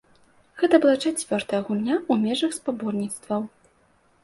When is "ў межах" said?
1.99-2.51